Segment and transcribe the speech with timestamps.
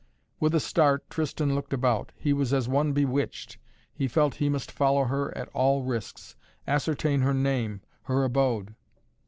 [0.39, 2.11] With a start Tristan looked about.
[2.17, 3.59] He was as one bewitched.
[3.93, 6.35] He felt he must follow her at all risks,
[6.65, 8.73] ascertain her name, her abode.